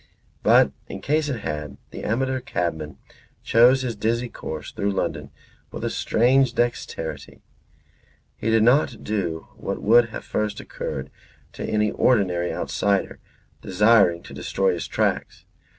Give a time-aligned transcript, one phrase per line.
[0.41, 2.97] But in case it had, the amateur cabman
[3.43, 5.29] chose his dizzy course through London
[5.69, 7.43] with a strange dexterity.
[8.35, 11.11] He did not do what would have first occurred
[11.53, 13.19] to any ordinary outsider
[13.61, 15.45] desiring to destroy his tracks.